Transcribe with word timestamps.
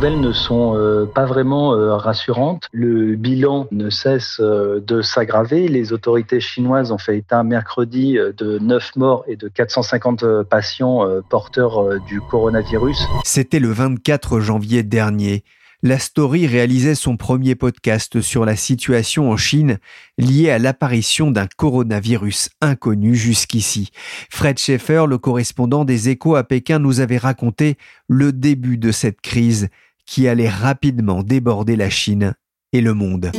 Nouvelles 0.00 0.20
ne 0.20 0.32
sont 0.32 0.78
euh, 0.78 1.04
pas 1.04 1.26
vraiment 1.26 1.74
euh, 1.74 1.94
rassurantes. 1.94 2.68
Le 2.72 3.16
bilan 3.16 3.66
ne 3.70 3.90
cesse 3.90 4.38
euh, 4.40 4.80
de 4.80 5.02
s'aggraver. 5.02 5.68
Les 5.68 5.92
autorités 5.92 6.40
chinoises 6.40 6.90
ont 6.90 6.96
fait 6.96 7.18
état 7.18 7.42
mercredi 7.42 8.14
de 8.14 8.58
9 8.58 8.96
morts 8.96 9.24
et 9.28 9.36
de 9.36 9.48
450 9.48 10.44
patients 10.44 11.06
porteurs 11.28 12.00
du 12.06 12.22
coronavirus. 12.22 13.06
C'était 13.24 13.58
le 13.58 13.68
24 13.68 14.40
janvier 14.40 14.82
dernier. 14.82 15.44
La 15.82 15.98
Story 15.98 16.46
réalisait 16.46 16.94
son 16.94 17.16
premier 17.16 17.54
podcast 17.54 18.22
sur 18.22 18.46
la 18.46 18.56
situation 18.56 19.30
en 19.30 19.36
Chine 19.36 19.78
liée 20.18 20.50
à 20.50 20.58
l'apparition 20.58 21.30
d'un 21.30 21.46
coronavirus 21.46 22.50
inconnu 22.62 23.14
jusqu'ici. 23.14 23.90
Fred 24.30 24.58
Schaeffer, 24.58 25.04
le 25.08 25.18
correspondant 25.18 25.84
des 25.84 26.08
échos 26.08 26.36
à 26.36 26.44
Pékin, 26.44 26.78
nous 26.78 27.00
avait 27.00 27.18
raconté 27.18 27.76
le 28.08 28.32
début 28.32 28.78
de 28.78 28.92
cette 28.92 29.22
crise 29.22 29.68
qui 30.06 30.28
allait 30.28 30.48
rapidement 30.48 31.22
déborder 31.22 31.76
la 31.76 31.90
Chine 31.90 32.34
et 32.72 32.80
le 32.80 32.94
monde. 32.94 33.32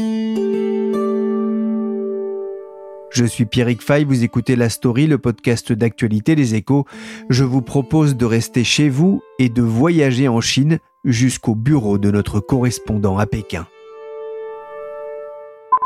Je 3.14 3.26
suis 3.26 3.46
Pierrick 3.46 3.82
Fay, 3.82 4.06
vous 4.06 4.24
écoutez 4.24 4.56
La 4.56 4.70
Story, 4.70 5.06
le 5.06 5.18
podcast 5.18 5.74
d'actualité 5.74 6.34
des 6.36 6.56
échos. 6.56 6.86
Je 7.30 7.44
vous 7.44 7.62
propose 7.62 8.16
de 8.16 8.26
rester 8.26 8.64
chez 8.64 8.88
vous 8.88 9.22
et 9.38 9.50
de 9.50 9.62
voyager 9.62 10.30
en 10.30 10.40
Chine 10.40 10.80
jusqu'au 11.04 11.54
bureau 11.54 11.98
de 11.98 12.10
notre 12.10 12.40
correspondant 12.40 13.18
à 13.18 13.26
Pékin. 13.26 13.68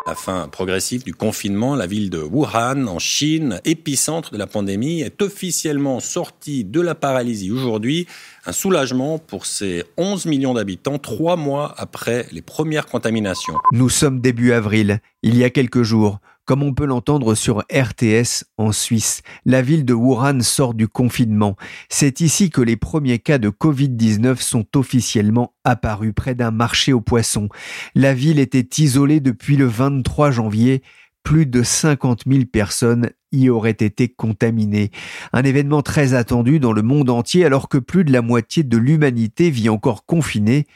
La 0.07 0.13
fin 0.13 0.47
progressive 0.49 1.03
du 1.03 1.15
confinement, 1.15 1.75
la 1.75 1.87
ville 1.87 2.11
de 2.11 2.19
Wuhan, 2.19 2.85
en 2.85 2.99
Chine, 2.99 3.59
épicentre 3.65 4.31
de 4.31 4.37
la 4.37 4.45
pandémie, 4.45 5.01
est 5.01 5.19
officiellement 5.23 5.99
sortie 5.99 6.63
de 6.63 6.79
la 6.79 6.93
paralysie 6.93 7.49
aujourd'hui. 7.49 8.05
Un 8.45 8.51
soulagement 8.51 9.17
pour 9.17 9.47
ses 9.47 9.83
11 9.97 10.27
millions 10.27 10.53
d'habitants, 10.53 10.99
trois 10.99 11.37
mois 11.37 11.73
après 11.79 12.27
les 12.31 12.43
premières 12.43 12.85
contaminations. 12.85 13.55
Nous 13.71 13.89
sommes 13.89 14.21
début 14.21 14.51
avril, 14.51 14.99
il 15.23 15.35
y 15.37 15.43
a 15.43 15.49
quelques 15.49 15.81
jours. 15.81 16.19
Comme 16.45 16.61
on 16.61 16.75
peut 16.75 16.85
l'entendre 16.85 17.33
sur 17.33 17.63
RTS 17.73 18.45
en 18.57 18.71
Suisse, 18.71 19.23
la 19.45 19.63
ville 19.63 19.83
de 19.83 19.95
Wuhan 19.95 20.41
sort 20.41 20.75
du 20.75 20.87
confinement. 20.87 21.55
C'est 21.89 22.21
ici 22.21 22.51
que 22.51 22.61
les 22.61 22.77
premiers 22.77 23.17
cas 23.17 23.39
de 23.39 23.49
Covid-19 23.49 24.39
sont 24.39 24.67
officiellement 24.75 25.55
apparus 25.63 26.13
près 26.15 26.35
d'un 26.35 26.51
marché 26.51 26.93
aux 26.93 27.01
poissons. 27.01 27.49
La 27.95 28.13
ville 28.13 28.37
était 28.37 28.83
isolée 28.83 29.21
depuis 29.21 29.57
le 29.57 29.65
23 29.65 30.29
janvier. 30.29 30.83
Plus 31.23 31.47
de 31.47 31.63
50 31.63 32.25
000 32.27 32.45
personnes 32.45 33.09
y 33.31 33.49
auraient 33.49 33.71
été 33.71 34.07
contaminées. 34.07 34.91
Un 35.33 35.41
événement 35.41 35.81
très 35.81 36.13
attendu 36.13 36.59
dans 36.59 36.73
le 36.73 36.83
monde 36.83 37.09
entier 37.09 37.43
alors 37.43 37.69
que 37.69 37.79
plus 37.79 38.05
de 38.05 38.11
la 38.11 38.21
moitié 38.21 38.61
de 38.61 38.77
l'humanité 38.77 39.49
vit 39.49 39.69
encore 39.69 40.05
confinée. 40.05 40.67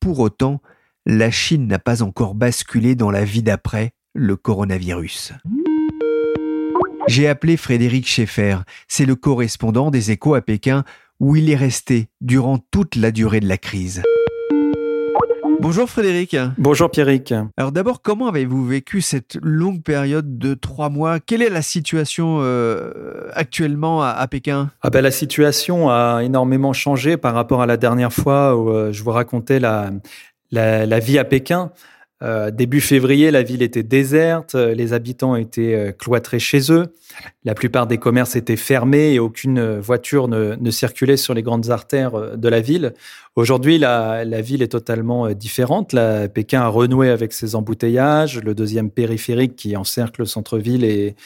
Pour 0.00 0.18
autant, 0.18 0.60
la 1.06 1.30
Chine 1.30 1.68
n'a 1.68 1.78
pas 1.78 2.02
encore 2.02 2.34
basculé 2.34 2.96
dans 2.96 3.12
la 3.12 3.24
vie 3.24 3.44
d'après 3.44 3.94
le 4.14 4.36
coronavirus. 4.36 5.32
J'ai 7.08 7.28
appelé 7.28 7.56
Frédéric 7.56 8.06
Schaeffer, 8.06 8.58
c'est 8.86 9.06
le 9.06 9.16
correspondant 9.16 9.90
des 9.90 10.10
échos 10.10 10.34
à 10.34 10.40
Pékin 10.40 10.84
où 11.18 11.36
il 11.36 11.50
est 11.50 11.56
resté 11.56 12.08
durant 12.20 12.58
toute 12.70 12.96
la 12.96 13.10
durée 13.10 13.40
de 13.40 13.48
la 13.48 13.58
crise. 13.58 14.02
Bonjour 15.60 15.88
Frédéric. 15.88 16.36
Bonjour 16.58 16.90
Pierrick. 16.90 17.32
Alors 17.56 17.70
d'abord, 17.70 18.02
comment 18.02 18.26
avez-vous 18.26 18.66
vécu 18.66 19.00
cette 19.00 19.38
longue 19.40 19.82
période 19.82 20.36
de 20.36 20.54
trois 20.54 20.88
mois? 20.88 21.20
Quelle 21.20 21.40
est 21.40 21.50
la 21.50 21.62
situation 21.62 22.38
euh, 22.40 23.30
actuellement 23.34 24.02
à, 24.02 24.26
Pékin? 24.26 24.70
Ah 24.82 24.90
ben, 24.90 25.00
La 25.02 25.12
situation 25.12 25.88
a 25.88 26.22
énormément 26.24 26.72
changé 26.72 27.16
par 27.16 27.34
rapport 27.34 27.62
à 27.62 27.66
la 27.66 27.76
dernière 27.76 28.12
fois 28.12 28.56
où 28.56 28.70
euh, 28.70 28.92
je 28.92 29.04
vous 29.04 29.12
racontais 29.12 29.60
la, 29.60 29.90
la 30.50 30.98
vie 30.98 31.18
à 31.18 31.24
Pékin. 31.24 31.70
Euh, 32.22 32.52
début 32.52 32.80
février, 32.80 33.32
la 33.32 33.42
ville 33.42 33.62
était 33.62 33.82
déserte, 33.82 34.54
euh, 34.54 34.74
les 34.74 34.92
habitants 34.92 35.34
étaient 35.34 35.74
euh, 35.74 35.92
cloîtrés 35.92 36.38
chez 36.38 36.70
eux, 36.70 36.94
la 37.44 37.54
plupart 37.54 37.88
des 37.88 37.98
commerces 37.98 38.36
étaient 38.36 38.56
fermés 38.56 39.14
et 39.14 39.18
aucune 39.18 39.78
voiture 39.80 40.28
ne, 40.28 40.70
circulait 40.70 41.16
sur 41.16 41.34
les 41.34 41.42
grandes 41.42 41.70
artères 41.70 42.36
de 42.36 42.48
la 42.48 42.60
ville. 42.60 42.94
Aujourd'hui, 43.34 43.78
la, 43.78 44.24
ville 44.40 44.62
est 44.62 44.68
totalement 44.68 45.30
différente. 45.32 45.92
La, 45.92 46.28
Pékin 46.28 46.62
a 46.62 46.68
renoué 46.68 47.10
avec 47.10 47.32
ses 47.32 47.56
embouteillages, 47.56 48.40
le 48.40 48.54
deuxième 48.54 48.90
périphérique 48.90 49.56
qui 49.56 49.76
encercle 49.76 50.22
le 50.22 50.26
centre-ville 50.26 50.84
est, 50.84 51.16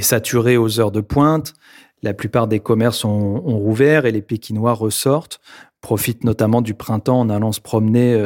saturé 0.00 0.56
aux 0.56 0.78
heures 0.78 0.92
de 0.92 1.00
pointe. 1.00 1.54
La 2.02 2.14
plupart 2.14 2.46
des 2.46 2.60
commerces 2.60 3.04
ont, 3.04 3.42
ont 3.44 3.58
rouvert 3.58 4.04
et 4.06 4.12
les 4.12 4.22
Pékinois 4.22 4.74
ressortent 4.74 5.40
profitent 5.84 6.24
notamment 6.24 6.62
du 6.62 6.72
printemps 6.72 7.20
en 7.20 7.28
allant 7.28 7.52
se 7.52 7.60
promener 7.60 8.18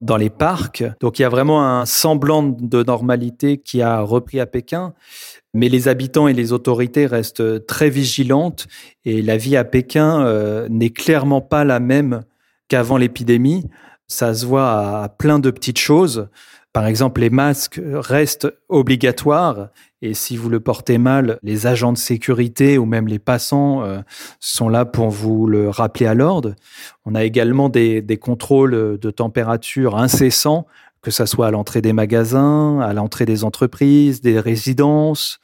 dans 0.00 0.16
les 0.16 0.30
parcs. 0.30 0.82
Donc 1.00 1.18
il 1.18 1.22
y 1.22 1.24
a 1.26 1.28
vraiment 1.28 1.62
un 1.62 1.84
semblant 1.84 2.42
de 2.42 2.82
normalité 2.82 3.58
qui 3.58 3.82
a 3.82 4.00
repris 4.00 4.40
à 4.40 4.46
Pékin. 4.46 4.94
Mais 5.52 5.68
les 5.68 5.88
habitants 5.88 6.28
et 6.28 6.32
les 6.32 6.52
autorités 6.52 7.04
restent 7.04 7.66
très 7.66 7.90
vigilantes 7.90 8.66
et 9.04 9.20
la 9.20 9.36
vie 9.36 9.56
à 9.56 9.64
Pékin 9.64 10.22
euh, 10.22 10.66
n'est 10.70 10.90
clairement 10.90 11.42
pas 11.42 11.64
la 11.64 11.78
même 11.78 12.22
qu'avant 12.68 12.96
l'épidémie. 12.96 13.64
Ça 14.06 14.32
se 14.32 14.46
voit 14.46 15.02
à 15.02 15.08
plein 15.10 15.38
de 15.38 15.50
petites 15.50 15.78
choses. 15.78 16.28
Par 16.72 16.86
exemple, 16.86 17.20
les 17.20 17.30
masques 17.30 17.80
restent 17.82 18.48
obligatoires 18.70 19.68
et 20.00 20.14
si 20.14 20.36
vous 20.36 20.48
le 20.48 20.60
portez 20.60 20.96
mal, 20.96 21.38
les 21.42 21.66
agents 21.66 21.92
de 21.92 21.98
sécurité 21.98 22.78
ou 22.78 22.84
même 22.84 23.08
les 23.08 23.18
passants 23.18 23.82
euh, 23.82 24.00
sont 24.38 24.68
là 24.68 24.84
pour 24.84 25.10
vous 25.10 25.46
le 25.46 25.70
rappeler 25.70 26.06
à 26.06 26.14
l'ordre. 26.14 26.54
On 27.04 27.16
a 27.16 27.24
également 27.24 27.68
des, 27.68 28.18
contrôles 28.20 28.98
de 28.98 29.10
température 29.10 29.96
incessants, 29.96 30.66
que 31.02 31.10
ce 31.10 31.26
soit 31.26 31.48
à 31.48 31.50
l'entrée 31.50 31.82
des 31.82 31.92
magasins, 31.92 32.80
à 32.80 32.92
l'entrée 32.92 33.24
des 33.24 33.42
entreprises, 33.42 34.20
des 34.20 34.38
résidences. 34.38 35.40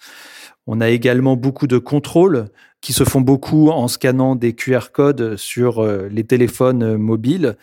On 0.69 0.81
a 0.81 0.89
également 0.89 1.37
beaucoup 1.37 1.67
de 1.67 1.79
contrôles 1.79 2.47
qui 2.81 2.93
se 2.93 3.03
font 3.03 3.21
beaucoup 3.21 3.71
en 3.71 3.89
scannant 3.89 4.37
des 4.37 4.55
QR 4.55 4.93
codes 4.93 5.37
sur 5.37 5.83
euh, 5.83 6.09
les 6.13 6.25
téléphones 6.25 6.97
mobiles. 6.97 7.57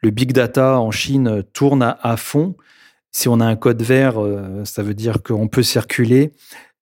Le 0.00 0.10
big 0.10 0.32
data 0.32 0.78
en 0.78 0.92
Chine 0.92 1.42
tourne 1.52 1.96
à 2.00 2.16
fond 2.16 2.54
si 3.12 3.28
on 3.28 3.40
a 3.40 3.46
un 3.46 3.56
code 3.56 3.82
vert, 3.82 4.20
euh, 4.20 4.64
ça 4.64 4.82
veut 4.82 4.94
dire 4.94 5.22
qu'on 5.22 5.48
peut 5.48 5.62
circuler. 5.62 6.32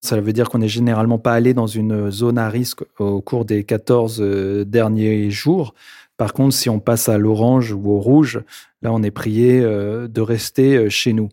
Ça 0.00 0.20
veut 0.20 0.32
dire 0.32 0.48
qu'on 0.48 0.58
n'est 0.58 0.69
généralement 0.69 1.19
pas 1.19 1.32
allé 1.32 1.54
dans 1.54 1.66
une 1.66 2.10
zone 2.10 2.38
à 2.38 2.48
risque 2.48 2.84
au 2.98 3.20
cours 3.20 3.44
des 3.44 3.64
14 3.64 4.20
euh, 4.20 4.64
derniers 4.64 5.30
jours. 5.30 5.75
Par 6.16 6.32
contre, 6.32 6.54
si 6.54 6.69
on 6.69 6.80
passe 6.80 7.08
à 7.08 7.19
l'orange 7.19 7.72
ou 7.72 7.90
au 7.90 7.98
rouge, 7.98 8.40
là, 8.82 8.92
on 8.92 9.02
est 9.02 9.10
prié 9.10 9.60
euh, 9.60 10.06
de 10.06 10.20
rester 10.20 10.90
chez 10.90 11.12
nous. 11.12 11.28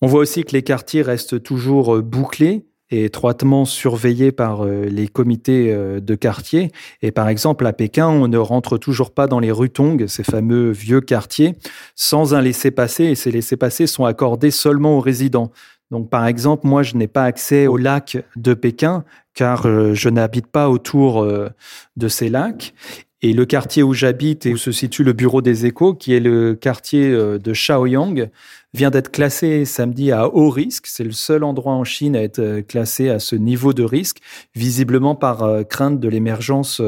On 0.00 0.06
voit 0.06 0.20
aussi 0.20 0.44
que 0.44 0.52
les 0.52 0.62
quartiers 0.62 1.02
restent 1.02 1.42
toujours 1.42 2.02
bouclés 2.02 2.64
étroitement 3.00 3.64
surveillé 3.64 4.32
par 4.32 4.64
euh, 4.64 4.84
les 4.84 5.08
comités 5.08 5.72
euh, 5.72 6.00
de 6.00 6.14
quartier. 6.14 6.70
Et 7.00 7.10
par 7.10 7.28
exemple, 7.28 7.66
à 7.66 7.72
Pékin, 7.72 8.08
on 8.08 8.28
ne 8.28 8.38
rentre 8.38 8.78
toujours 8.78 9.12
pas 9.12 9.26
dans 9.26 9.40
les 9.40 9.50
rutongs, 9.50 10.06
ces 10.06 10.22
fameux 10.22 10.70
vieux 10.70 11.00
quartiers, 11.00 11.54
sans 11.94 12.34
un 12.34 12.40
laissez-passer. 12.40 13.04
Et 13.04 13.14
ces 13.14 13.30
laissez-passer 13.30 13.86
sont 13.86 14.04
accordés 14.04 14.50
seulement 14.50 14.96
aux 14.98 15.00
résidents. 15.00 15.50
Donc, 15.90 16.10
par 16.10 16.26
exemple, 16.26 16.66
moi, 16.66 16.82
je 16.82 16.96
n'ai 16.96 17.08
pas 17.08 17.24
accès 17.24 17.66
au 17.66 17.76
lac 17.76 18.18
de 18.36 18.54
Pékin 18.54 19.04
car 19.34 19.66
euh, 19.66 19.94
je 19.94 20.08
n'habite 20.08 20.46
pas 20.46 20.68
autour 20.68 21.26
de 21.96 22.08
ces 22.08 22.28
lacs. 22.28 22.74
Et 23.24 23.32
le 23.32 23.46
quartier 23.46 23.82
où 23.82 23.94
j'habite 23.94 24.46
et 24.46 24.52
où 24.52 24.56
se 24.56 24.72
situe 24.72 25.04
le 25.04 25.12
bureau 25.12 25.42
des 25.42 25.64
échos, 25.64 25.94
qui 25.94 26.12
est 26.12 26.20
le 26.20 26.54
quartier 26.54 27.08
euh, 27.08 27.38
de 27.38 27.52
Shaoyang, 27.52 28.28
vient 28.74 28.90
d'être 28.90 29.12
classé 29.12 29.64
samedi 29.64 30.10
à 30.10 30.28
haut 30.28 30.50
risque. 30.50 30.86
C'est 30.86 31.04
le 31.04 31.12
seul 31.12 31.44
endroit 31.44 31.74
en 31.74 31.84
Chine 31.84 32.16
à 32.16 32.22
être 32.22 32.60
classé 32.60 33.10
à 33.10 33.18
ce 33.18 33.36
niveau 33.36 33.72
de 33.72 33.82
risque, 33.82 34.18
visiblement 34.54 35.14
par 35.14 35.66
crainte 35.68 36.00
de 36.00 36.08
l'émergence 36.08 36.80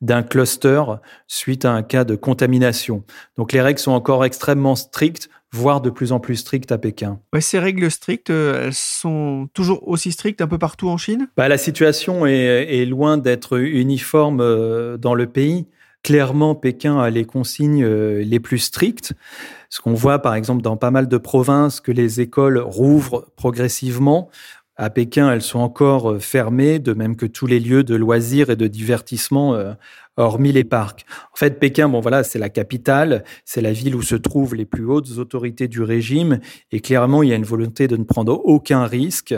d'un 0.00 0.22
cluster 0.24 0.82
suite 1.28 1.64
à 1.64 1.70
un 1.70 1.84
cas 1.84 2.02
de 2.02 2.16
contamination. 2.16 3.04
Donc 3.36 3.52
les 3.52 3.60
règles 3.60 3.78
sont 3.78 3.92
encore 3.92 4.24
extrêmement 4.24 4.74
strictes 4.74 5.30
voire 5.56 5.80
de 5.80 5.90
plus 5.90 6.12
en 6.12 6.20
plus 6.20 6.36
strictes 6.36 6.70
à 6.72 6.78
Pékin. 6.78 7.18
Ouais, 7.32 7.40
ces 7.40 7.58
règles 7.58 7.90
strictes, 7.90 8.30
elles 8.30 8.74
sont 8.74 9.48
toujours 9.54 9.86
aussi 9.88 10.12
strictes 10.12 10.40
un 10.40 10.46
peu 10.46 10.58
partout 10.58 10.88
en 10.88 10.96
Chine? 10.96 11.28
Bah, 11.36 11.48
La 11.48 11.58
situation 11.58 12.26
est, 12.26 12.84
loin 12.84 13.16
d'être 13.16 13.58
uniforme 13.58 14.40
euh, 14.40 14.96
dans 14.96 15.14
le 15.14 15.26
pays. 15.26 15.66
Clairement, 16.02 16.54
Pékin 16.54 17.00
a 17.00 17.10
les 17.10 17.24
consignes 17.24 17.82
euh, 17.82 18.22
les 18.22 18.38
plus 18.38 18.58
strictes. 18.58 19.14
Ce 19.70 19.80
qu'on 19.80 19.94
voit, 19.94 20.20
par 20.20 20.34
exemple, 20.34 20.62
dans 20.62 20.76
pas 20.76 20.92
mal 20.92 21.08
de 21.08 21.16
provinces, 21.16 21.80
que 21.80 21.90
les 21.90 22.20
écoles 22.20 22.58
rouvrent 22.58 23.26
progressivement. 23.34 24.30
À 24.76 24.90
Pékin, 24.90 25.32
elles 25.32 25.42
sont 25.42 25.58
encore 25.58 26.12
euh, 26.12 26.18
fermées, 26.18 26.78
de 26.78 26.92
même 26.92 27.16
que 27.16 27.26
tous 27.26 27.46
les 27.46 27.58
lieux 27.58 27.82
de 27.82 27.94
loisirs 27.94 28.50
et 28.50 28.56
de 28.56 28.66
divertissement, 28.66 29.54
euh, 29.54 29.72
hormis 30.16 30.52
les 30.52 30.64
parcs. 30.64 31.04
En 31.32 31.36
fait, 31.36 31.58
Pékin, 31.58 31.88
bon 31.88 32.00
voilà, 32.00 32.24
c'est 32.24 32.38
la 32.38 32.48
capitale, 32.48 33.24
c'est 33.44 33.60
la 33.60 33.72
ville 33.72 33.94
où 33.94 34.02
se 34.02 34.16
trouvent 34.16 34.54
les 34.54 34.64
plus 34.64 34.84
hautes 34.84 35.18
autorités 35.18 35.68
du 35.68 35.82
régime, 35.82 36.40
et 36.72 36.80
clairement, 36.80 37.22
il 37.22 37.30
y 37.30 37.32
a 37.32 37.36
une 37.36 37.44
volonté 37.44 37.88
de 37.88 37.96
ne 37.96 38.04
prendre 38.04 38.40
aucun 38.44 38.86
risque. 38.86 39.34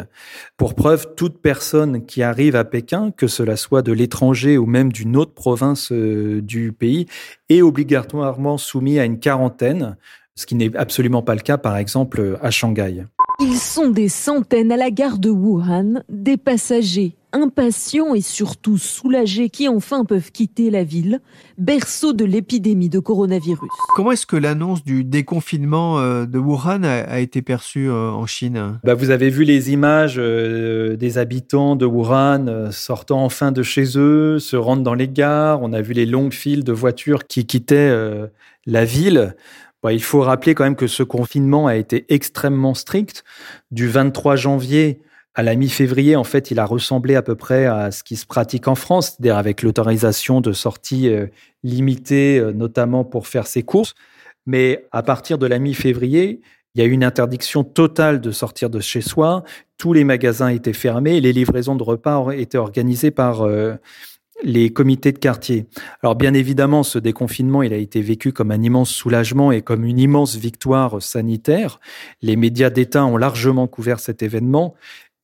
Pour 0.57 0.75
preuve, 0.75 1.15
toute 1.17 1.41
personne 1.41 2.07
qui 2.07 2.23
arrive 2.23 2.57
à 2.57 2.65
Pékin, 2.65 3.11
que 3.11 3.27
cela 3.27 3.57
soit 3.57 3.83
de 3.83 3.93
l'étranger 3.93 4.59
ou 4.59 4.67
même 4.67 4.93
d'une 4.93 5.17
autre 5.17 5.35
province 5.35 5.93
euh, 5.93 6.41
du 6.43 6.73
pays, 6.73 7.07
est 7.49 7.63
obligatoirement 7.63 8.59
soumise 8.59 8.99
à 8.99 9.05
une 9.05 9.19
quarantaine, 9.19 9.97
ce 10.35 10.47
qui 10.47 10.55
n'est 10.55 10.77
absolument 10.77 11.23
pas 11.23 11.35
le 11.35 11.41
cas, 11.41 11.59
par 11.59 11.77
exemple, 11.77 12.39
à 12.41 12.51
Shanghai. 12.51 13.05
Ils 13.41 13.57
sont 13.57 13.91
des 13.91 14.09
centaines 14.09 14.73
à 14.73 14.77
la 14.77 14.91
gare 14.91 15.19
de 15.19 15.31
Wuhan, 15.31 16.03
des 16.09 16.37
passagers 16.37 17.15
impatients 17.33 18.15
et 18.15 18.21
surtout 18.21 18.79
soulagés 18.79 19.49
qui 19.49 19.69
enfin 19.69 20.05
peuvent 20.05 20.33
quitter 20.33 20.71
la 20.71 20.83
ville, 20.83 21.21
berceau 21.57 22.13
de 22.13 22.25
l'épidémie 22.25 22.89
de 22.89 22.99
coronavirus. 22.99 23.69
Comment 23.95 24.11
est-ce 24.11 24.27
que 24.27 24.35
l'annonce 24.35 24.83
du 24.83 25.05
déconfinement 25.05 26.01
euh, 26.01 26.27
de 26.27 26.37
Wuhan 26.37 26.83
a, 26.83 27.21
été 27.21 27.41
perçue 27.41 27.89
euh, 27.89 28.11
en 28.11 28.27
Chine? 28.27 28.81
Bah 28.83 28.95
Vous 28.95 29.11
avez 29.11 29.31
vu 29.31 29.45
les 29.45 29.71
images 29.71 30.17
euh, 30.19 30.97
des 30.97 31.17
habitants 31.17 31.77
de 31.77 31.87
Wuhan 31.87 32.73
sortant 32.73 33.25
enfin 33.25 33.53
de 33.53 33.63
chez 33.63 33.97
eux, 33.97 34.41
se 34.41 34.57
rendant 34.57 34.83
dans 34.83 34.95
les 34.95 35.09
gares. 35.09 35.63
On 35.63 35.73
a 35.73 35.81
vu 35.81 35.93
les 35.93 36.07
longues 36.07 36.33
files 36.33 36.65
de 36.65 36.73
voitures 36.73 37.29
qui 37.29 37.47
quittaient 37.47 37.95
la 38.67 38.85
ville 38.85 39.35
il 39.85 40.03
faut 40.03 40.21
rappeler 40.21 40.55
quand 40.55 40.65
même 40.65 40.77
que 40.77 40.87
ce 40.87 41.03
confinement 41.03 41.67
a 41.67 41.77
été 41.77 42.05
extrêmement 42.09 42.75
strict. 42.75 43.25
Du 43.71 43.89
23 43.89 44.37
janvier 44.37 45.01
à 45.35 45.43
la 45.45 45.55
mi-février, 45.55 46.17
en 46.17 46.25
fait, 46.25 46.51
il 46.51 46.59
a 46.59 46.65
ressemblé 46.65 47.15
à 47.15 47.23
peu 47.23 47.37
près 47.37 47.67
à 47.67 47.93
ce 47.93 48.03
qui 48.03 48.17
se 48.17 48.27
pratique 48.27 48.67
en 48.67 48.75
France, 48.75 49.11
c'est-à-dire 49.11 49.37
avec 49.37 49.63
l'autorisation 49.63 50.41
de 50.41 50.53
sortie 50.53 51.09
euh, 51.09 51.27
limitée, 51.63 52.39
euh, 52.39 52.53
notamment 52.53 53.05
pour 53.05 53.29
faire 53.29 53.47
ses 53.47 53.63
courses. 53.63 53.95
Mais 54.47 54.87
à 54.91 55.03
partir 55.05 55.39
de 55.39 55.47
la 55.47 55.61
mi-février, 55.61 56.41
il 56.75 56.81
y 56.81 56.85
a 56.85 56.87
eu 56.87 56.91
une 56.91 57.05
interdiction 57.05 57.63
totale 57.63 58.21
de 58.21 58.33
sortir 58.33 58.71
de 58.71 58.81
chez 58.81 59.01
soi. 59.01 59.45
Tous 59.79 59.93
les 59.93 60.05
magasins 60.05 60.49
étaient 60.49 60.73
fermés. 60.73 61.21
Les 61.21 61.33
livraisons 61.33 61.77
de 61.77 61.83
repas 61.83 62.31
étaient 62.33 62.59
organisées 62.59 63.11
par 63.11 63.43
euh, 63.43 63.75
les 64.43 64.71
comités 64.71 65.13
de 65.13 65.19
quartier. 65.19 65.67
Alors 66.03 66.15
bien 66.15 66.35
évidemment, 66.35 66.83
ce 66.83 66.99
déconfinement, 66.99 67.63
il 67.63 67.73
a 67.73 67.77
été 67.77 68.01
vécu 68.01 68.33
comme 68.33 68.51
un 68.51 68.63
immense 68.63 68.91
soulagement 68.91 69.53
et 69.53 69.63
comme 69.63 69.85
une 69.85 69.99
immense 69.99 70.37
victoire 70.37 71.03
sanitaire. 71.03 71.81
Les 72.23 72.37
médias 72.37 72.71
d'État 72.71 73.05
ont 73.05 73.17
largement 73.17 73.67
couvert 73.67 74.01
cet 74.01 74.23
événement 74.23 74.75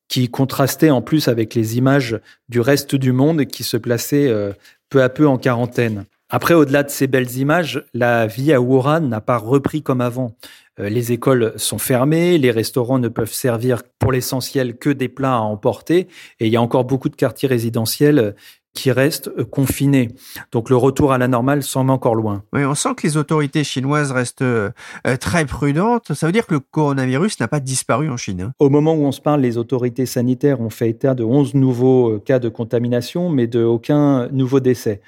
qui 0.09 0.29
contrastait 0.29 0.91
en 0.91 1.03
plus 1.03 1.29
avec 1.29 1.55
les 1.55 1.79
images 1.79 2.21
du 2.49 2.61
reste 2.61 2.95
du 2.95 3.13
monde 3.13 3.47
qui 3.47 3.63
se 3.63 3.77
plaçait 3.77 4.29
euh, 4.29 4.53
peu 4.91 5.03
à 5.03 5.09
peu 5.09 5.27
en 5.27 5.39
quarantaine. 5.39 6.05
Après, 6.29 6.55
au-delà 6.55 6.83
de 6.83 6.91
ces 6.91 7.07
belles 7.07 7.37
images, 7.37 7.85
la 7.95 8.27
vie 8.27 8.53
à 8.53 8.61
Wuhan 8.61 9.01
n'a 9.01 9.21
pas 9.21 9.39
repris 9.39 9.83
comme 9.83 10.01
avant. 10.01 10.35
Euh, 10.81 10.89
les 10.89 11.13
écoles 11.13 11.53
sont 11.57 11.79
fermées, 11.79 12.39
les 12.39 12.51
restaurants 12.51 12.99
ne 12.99 13.09
peuvent 13.09 13.33
servir 13.33 13.83
pour 13.99 14.13
l'essentiel 14.13 14.77
que 14.77 14.91
des 14.91 15.09
plats 15.09 15.37
à 15.37 15.41
emporter, 15.41 16.09
et 16.41 16.47
il 16.47 16.53
y 16.53 16.57
a 16.57 16.63
encore 16.63 16.85
beaucoup 16.85 17.09
de 17.09 17.17
quartiers 17.17 17.49
résidentiels 17.49 18.35
qui 18.75 18.91
restent 18.91 19.31
euh, 19.39 19.45
confinés. 19.45 20.11
Donc 20.53 20.69
le 20.69 20.77
retour 20.77 21.13
à 21.13 21.19
la 21.19 21.29
normale 21.29 21.63
semble 21.63 21.91
encore 21.91 22.15
loin. 22.15 22.43
Oui, 22.53 22.65
on 22.65 22.75
sent 22.75 22.91
que 22.97 23.07
les 23.07 23.17
autorités 23.17 23.65
chinoises 23.65 24.13
restent 24.13 24.43
euh, 24.43 24.71
euh, 25.07 25.17
très 25.17 25.47
prudentes. 25.47 26.13
Ça 26.13 26.27
veut 26.27 26.33
dire 26.33 26.47
que 26.47 26.55
le 26.55 26.61
coronavirus 26.61 27.41
n'a 27.41 27.49
pas 27.49 27.61
disparu 27.61 28.11
en 28.11 28.17
Chine. 28.17 28.43
Hein. 28.43 28.53
Au 28.59 28.69
moment 28.69 28.95
où 28.95 29.05
on 29.05 29.13
se 29.13 29.21
parle, 29.21 29.41
les 29.41 29.57
autorités 29.57 30.07
sanitaires 30.07 30.61
ont 30.61 30.71
fait 30.71 30.91
état 30.91 31.15
de 31.15 31.25
11 31.25 31.55
nouveaux 31.55 32.19
cas 32.19 32.41
de 32.41 32.49
contamination, 32.49 33.31
mais 33.31 33.47
de 33.47 33.63
aucun 33.63 34.29
nouveau 34.29 34.61
décès. 34.61 35.01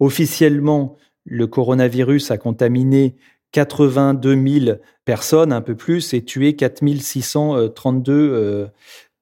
Officiellement, 0.00 0.96
le 1.24 1.46
coronavirus 1.46 2.30
a 2.30 2.36
contaminé 2.36 3.16
82 3.52 4.60
000 4.64 4.76
personnes, 5.04 5.52
un 5.52 5.60
peu 5.60 5.76
plus, 5.76 6.12
et 6.12 6.22
tué 6.22 6.56
4 6.56 6.82
632 6.98 8.70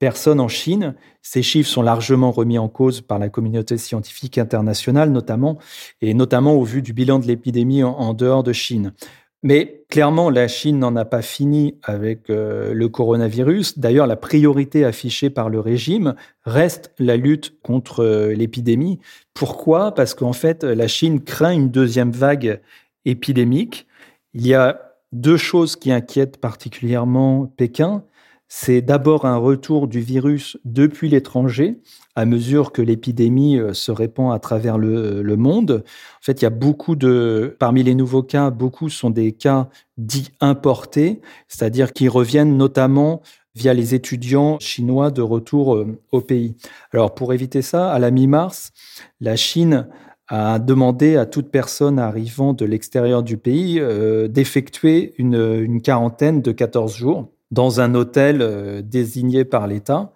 personnes 0.03 0.41
en 0.41 0.49
Chine. 0.49 0.97
Ces 1.23 1.45
chiffres 1.45 1.71
sont 1.71 1.81
largement 1.81 2.33
remis 2.33 2.59
en 2.59 2.69
cause 2.69 3.03
par 3.03 3.21
la 3.21 3.29
communauté 3.29 3.77
scientifique 3.79 4.37
internationale, 4.37 5.13
notamment, 5.13 5.59
et 6.01 6.13
notamment 6.13 6.55
au 6.55 6.65
vu 6.65 6.83
du 6.83 6.93
bilan 6.93 7.21
de 7.21 7.29
l'épidémie 7.29 7.85
en, 7.85 8.13
dehors 8.13 8.43
de 8.43 8.53
Chine. 8.53 8.95
Mais 9.45 9.85
clairement, 9.91 10.29
la 10.29 10.49
Chine 10.49 10.81
n'en 10.81 10.97
a 10.97 11.05
pas 11.05 11.23
fini 11.23 11.77
avec 11.85 12.31
euh, 12.31 12.75
le 12.75 12.89
coronavirus. 12.89 13.79
D'ailleurs, 13.79 14.09
la 14.09 14.17
priorité 14.17 14.85
affichée 14.85 15.31
par 15.31 15.49
le 15.49 15.61
régime 15.61 16.17
reste 16.45 16.91
la 16.99 17.17
lutte 17.17 17.61
contre 17.63 18.03
euh, 18.03 18.35
l'épidémie. 18.35 18.99
Pourquoi? 19.35 19.95
Parce 19.95 20.15
qu'en 20.15 20.33
fait, 20.33 20.65
la 20.65 20.89
Chine 20.89 21.21
craint 21.21 21.53
une 21.53 21.71
deuxième 21.71 22.11
vague 22.11 22.61
épidémique. 23.05 23.87
Il 24.35 24.45
y 24.45 24.55
a 24.55 24.97
deux 25.13 25.37
choses 25.37 25.77
qui 25.77 25.93
inquiètent 25.93 26.39
particulièrement 26.39 27.47
Pékin 27.57 28.03
c'est 28.55 28.83
d'abord 28.83 29.25
un 29.25 29.39
retour 29.39 29.89
du 29.89 30.01
virus 30.01 30.59
depuis 30.67 31.09
l'étranger, 31.09 31.81
à 32.17 32.27
mesure 32.27 32.71
que 32.71 32.83
l'épidémie 32.83 33.59
euh, 33.59 33.73
se 33.73 33.91
répand 33.91 34.31
à 34.31 34.39
travers 34.39 34.77
le, 34.77 35.37
monde. 35.37 35.83
En 35.87 36.23
fait, 36.23 36.43
il 36.43 36.45
y 36.45 36.47
a 36.47 36.51
beaucoup 36.51 36.95
de, 36.95 37.57
parmi 37.59 37.83
les 37.83 37.95
nouveaux 37.95 38.23
cas, 38.23 38.51
beaucoup 38.51 38.91
sont 38.91 39.09
des 39.09 39.33
cas 39.33 39.71
dits 39.97 40.29
importés, 40.43 41.23
c'est-à-dire 41.49 41.95
qui 41.95 42.09
reviennent 42.09 42.59
notamment 42.59 43.23
via 43.55 43.73
les 43.73 43.95
étudiants 43.95 44.59
chinois 44.61 45.11
de 45.11 45.23
retour 45.23 45.75
euh, 45.75 45.99
au 46.13 46.21
pays. 46.21 46.55
Alors, 46.93 47.15
pour 47.15 47.33
éviter 47.33 47.63
ça, 47.63 47.91
à 47.91 47.99
la 47.99 48.11
mi-mars, 48.11 48.73
la 49.23 49.35
Chine 49.35 49.89
a 50.29 50.59
demandé 50.59 51.17
à 51.17 51.25
toute 51.25 51.51
personne 51.51 51.99
arrivant 51.99 52.53
de 52.53 52.67
l'extérieur 52.67 53.23
du 53.23 53.39
pays 53.39 53.81
euh, 53.81 54.29
d'effectuer 54.29 55.15
une, 55.17 55.59
une 55.63 55.81
quarantaine 55.81 56.43
de 56.43 56.53
14 56.53 56.95
jours 56.95 57.31
dans 57.53 57.81
un 57.81 57.95
hôtel 57.95 58.39
euh, 58.41 58.83
désigné 58.83 59.45
par 59.45 59.69
l'État. 59.69 60.13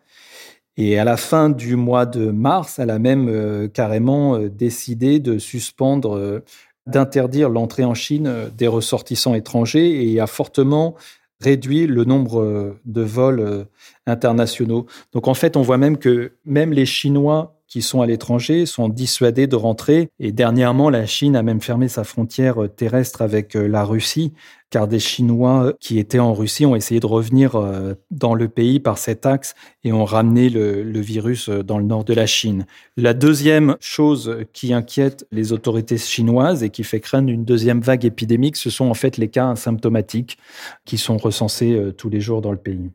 Et 0.79 0.99
à 0.99 1.05
la 1.05 1.17
fin 1.17 1.49
du 1.49 1.77
mois 1.77 2.07
de 2.07 2.31
mars, 2.31 2.79
elle 2.79 2.91
a 2.91 2.99
même 2.99 3.29
euh, 3.29 3.69
carrément 3.69 4.35
euh, 4.35 4.49
décidé 4.49 5.21
de 5.21 5.39
suspendre, 5.39 6.43
d'interdire 6.87 7.49
l'entrée 7.49 7.85
en 7.85 7.95
Chine 7.95 8.51
des 8.57 8.67
ressortissants 8.67 9.35
étrangers 9.35 10.11
et 10.11 10.19
a 10.19 10.27
fortement 10.27 10.95
réduit 11.41 11.87
le 11.87 12.05
nombre 12.05 12.77
de 12.87 13.03
vols 13.03 13.67
internationaux. 14.07 14.87
Donc 15.13 15.29
en 15.29 15.35
fait, 15.35 15.57
on 15.57 15.63
voit 15.63 15.77
même 15.77 15.99
que 15.99 16.33
même 16.47 16.73
les 16.73 16.87
Chinois 16.87 17.57
qui 17.67 17.83
sont 17.83 18.01
à 18.01 18.07
l'étranger 18.07 18.65
sont 18.65 18.89
dissuadés 18.89 19.47
de 19.47 19.57
rentrer. 19.57 20.09
Et 20.21 20.33
dernièrement, 20.33 20.89
la 20.89 21.05
Chine 21.05 21.37
a 21.37 21.43
même 21.43 21.61
fermé 21.61 21.89
sa 21.89 22.05
frontière 22.05 22.57
terrestre 22.75 23.21
avec 23.21 23.55
la 23.55 23.85
Russie, 23.85 24.33
car 24.71 24.89
des 24.89 24.99
Chinois 24.99 25.73
qui 25.81 25.99
étaient 25.99 26.19
en 26.19 26.35
Russie 26.35 26.67
ont 26.67 26.77
essayé 26.77 27.01
de 27.01 27.07
revenir 27.07 27.55
euh, 27.57 27.95
dans 28.11 28.35
le 28.35 28.49
pays 28.49 28.81
par 28.81 28.99
cet 28.99 29.27
axe 29.27 29.55
et 29.85 29.93
ont 29.93 30.05
ramené 30.05 30.49
le, 30.49 31.01
virus 31.01 31.49
euh, 31.49 31.63
dans 31.63 31.79
le 31.79 31.85
nord 31.85 32.05
de 32.05 32.15
la 32.15 32.27
Chine. 32.27 32.67
La 32.97 33.15
deuxième 33.15 33.77
chose 33.81 34.39
qui 34.53 34.73
inquiète 34.73 35.27
les 35.31 35.53
autorités 35.53 35.99
chinoises 35.99 36.63
et 36.63 36.71
qui 36.71 36.85
fait 36.85 37.01
craindre 37.01 37.31
une 37.31 37.45
deuxième 37.45 37.81
vague 37.81 38.05
épidémique, 38.05 38.57
ce 38.57 38.71
sont 38.71 38.87
en 38.87 38.95
fait 38.95 39.17
les 39.17 39.29
cas 39.29 39.51
asymptomatiques 39.51 40.39
qui 40.85 40.99
sont 40.99 41.17
recensés 41.17 41.93
tous 41.97 42.09
les 42.09 42.21
jours 42.21 42.41
dans 42.41 42.53
le 42.53 42.59
pays. 42.59 42.91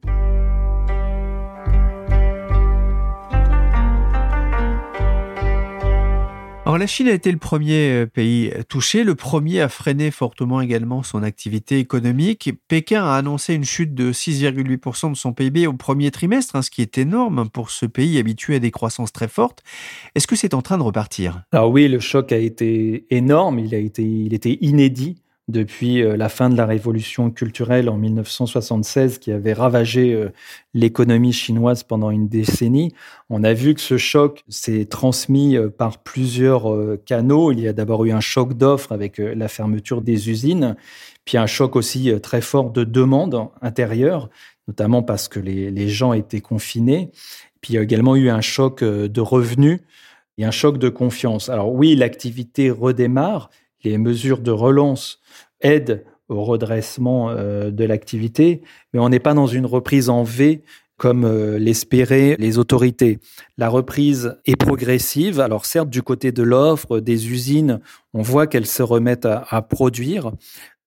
Alors 6.71 6.79
la 6.79 6.87
Chine 6.87 7.09
a 7.09 7.11
été 7.11 7.33
le 7.33 7.37
premier 7.37 7.91
euh, 7.91 8.05
pays 8.05 8.49
touché, 8.69 9.03
le 9.03 9.13
premier 9.13 9.59
à 9.59 9.67
freiner 9.67 10.09
fortement 10.09 10.61
également 10.61 11.03
son 11.03 11.21
activité 11.21 11.79
économique. 11.79 12.49
Pékin 12.69 13.03
a 13.03 13.17
annoncé 13.17 13.55
une 13.55 13.65
chute 13.65 13.93
de 13.93 14.13
6,8% 14.13 15.11
de 15.11 15.17
son 15.17 15.33
PIB 15.33 15.67
au 15.67 15.73
premier 15.73 16.11
trimestre, 16.11 16.55
hein, 16.55 16.61
ce 16.61 16.71
qui 16.71 16.81
est 16.81 16.97
énorme 16.97 17.49
pour 17.49 17.71
ce 17.71 17.85
pays 17.85 18.17
habitué 18.19 18.55
à 18.55 18.59
des 18.59 18.71
croissances 18.71 19.11
très 19.11 19.27
fortes. 19.27 19.63
Est-ce 20.15 20.27
que 20.27 20.37
c'est 20.37 20.53
en 20.53 20.61
train 20.61 20.77
de 20.77 20.83
repartir? 20.83 21.43
Alors 21.51 21.71
oui, 21.71 21.89
le 21.89 21.99
choc 21.99 22.31
a 22.31 22.37
été 22.37 23.05
énorme, 23.09 23.59
il 23.59 23.75
a 23.75 23.77
été, 23.77 24.03
il 24.03 24.33
était 24.33 24.57
inédit 24.61 25.17
depuis 25.51 26.01
euh, 26.01 26.17
la 26.17 26.29
fin 26.29 26.49
de 26.49 26.57
la 26.57 26.65
révolution 26.65 27.29
culturelle 27.29 27.89
en 27.89 27.97
1976 27.97 29.19
qui 29.19 29.31
avait 29.31 29.53
ravagé 29.53 30.13
euh, 30.13 30.29
l'économie 30.73 31.33
chinoise 31.33 31.83
pendant 31.83 32.09
une 32.09 32.27
décennie. 32.27 32.93
On 33.29 33.43
a 33.43 33.53
vu 33.53 33.75
que 33.75 33.81
ce 33.81 33.97
choc 33.97 34.43
s'est 34.49 34.85
transmis 34.85 35.57
euh, 35.57 35.69
par 35.69 35.99
plusieurs 35.99 36.65
canaux. 37.05 37.51
Il 37.51 37.59
y 37.59 37.67
a 37.67 37.73
d'abord 37.73 38.05
eu 38.05 38.11
un 38.11 38.21
choc 38.21 38.53
d'offres 38.53 38.91
avec 38.91 39.17
la 39.17 39.47
fermeture 39.47 40.01
des 40.01 40.29
usines, 40.29 40.75
puis 41.25 41.37
un 41.37 41.45
choc 41.45 41.75
aussi 41.75 42.11
très 42.21 42.41
fort 42.41 42.71
de 42.71 42.83
demande 42.83 43.49
intérieure, 43.61 44.29
notamment 44.67 45.03
parce 45.03 45.27
que 45.27 45.39
les, 45.39 45.69
les 45.69 45.89
gens 45.89 46.13
étaient 46.13 46.41
confinés. 46.41 47.11
Puis 47.61 47.73
il 47.73 47.75
y 47.75 47.79
a 47.79 47.83
également 47.83 48.15
eu 48.15 48.29
un 48.29 48.41
choc 48.41 48.83
de 48.83 49.21
revenus 49.21 49.81
et 50.37 50.45
un 50.45 50.51
choc 50.51 50.77
de 50.77 50.89
confiance. 50.89 51.49
Alors 51.49 51.73
oui, 51.73 51.95
l'activité 51.95 52.71
redémarre, 52.71 53.49
les 53.83 53.97
mesures 53.97 54.39
de 54.39 54.51
relance 54.51 55.19
aident 55.61 56.03
au 56.29 56.43
redressement 56.43 57.29
euh, 57.29 57.71
de 57.71 57.83
l'activité, 57.83 58.61
mais 58.93 58.99
on 58.99 59.09
n'est 59.09 59.19
pas 59.19 59.33
dans 59.33 59.47
une 59.47 59.65
reprise 59.65 60.09
en 60.09 60.23
V 60.23 60.63
comme 61.01 61.25
euh, 61.25 61.57
l'espéraient 61.57 62.35
les 62.37 62.59
autorités. 62.59 63.17
La 63.57 63.69
reprise 63.69 64.37
est 64.45 64.55
progressive. 64.55 65.39
Alors 65.39 65.65
certes, 65.65 65.89
du 65.89 66.03
côté 66.03 66.31
de 66.31 66.43
l'offre, 66.43 66.99
des 66.99 67.31
usines, 67.31 67.79
on 68.13 68.21
voit 68.21 68.45
qu'elles 68.45 68.67
se 68.67 68.83
remettent 68.83 69.25
à, 69.25 69.61
produire. 69.63 70.31